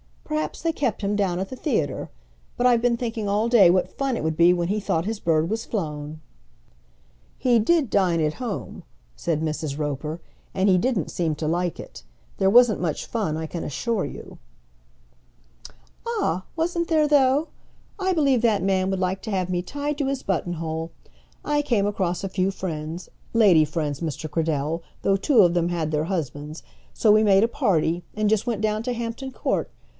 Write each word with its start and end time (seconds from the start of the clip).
Perhaps 0.23 0.61
they 0.63 0.71
kept 0.71 1.01
him 1.01 1.15
down 1.17 1.39
at 1.39 1.49
the 1.49 1.55
theatre. 1.57 2.09
But 2.57 2.65
I've 2.65 2.81
been 2.81 2.95
thinking 2.97 3.27
all 3.27 3.49
day 3.49 3.69
what 3.69 3.91
fun 3.97 4.15
it 4.15 4.23
would 4.23 4.37
be 4.37 4.53
when 4.53 4.69
he 4.69 4.79
thought 4.79 5.05
his 5.05 5.19
bird 5.19 5.49
was 5.49 5.65
flown." 5.65 6.21
"He 7.37 7.59
did 7.59 7.89
dine 7.89 8.21
at 8.21 8.35
home," 8.35 8.83
said 9.15 9.41
Mrs. 9.41 9.77
Roper; 9.77 10.21
"and 10.55 10.69
he 10.69 10.77
didn't 10.77 11.11
seem 11.11 11.35
to 11.35 11.47
like 11.47 11.79
it. 11.81 12.03
There 12.37 12.49
wasn't 12.49 12.79
much 12.79 13.05
fun, 13.05 13.35
I 13.35 13.45
can 13.45 13.63
assure 13.65 14.05
you." 14.05 14.39
"Ah, 16.07 16.45
wasn't 16.55 16.87
there, 16.87 17.07
though? 17.09 17.49
I 17.99 18.13
believe 18.13 18.41
that 18.41 18.63
man 18.63 18.89
would 18.89 18.99
like 19.01 19.21
to 19.23 19.31
have 19.31 19.49
me 19.49 19.61
tied 19.61 19.97
to 19.99 20.07
his 20.07 20.23
button 20.23 20.53
hole. 20.53 20.91
I 21.43 21.61
came 21.61 21.85
across 21.85 22.23
a 22.23 22.29
few 22.29 22.49
friends, 22.51 23.09
lady 23.33 23.65
friends, 23.65 23.99
Mr. 23.99 24.27
Cradell, 24.31 24.81
though 25.01 25.17
two 25.17 25.39
of 25.41 25.53
them 25.53 25.67
had 25.69 25.91
their 25.91 26.05
husbands; 26.05 26.63
so 26.93 27.11
we 27.11 27.21
made 27.21 27.43
a 27.43 27.47
party, 27.49 28.03
and 28.15 28.29
just 28.29 28.47
went 28.47 28.61
down 28.61 28.81
to 28.83 28.93
Hampton 28.93 29.31
Court. 29.33 29.69